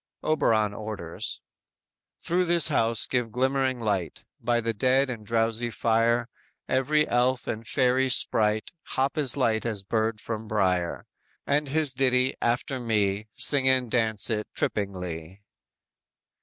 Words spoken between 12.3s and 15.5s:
after me, Sing and dance it trippingly."